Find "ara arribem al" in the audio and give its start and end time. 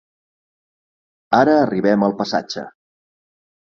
1.41-2.17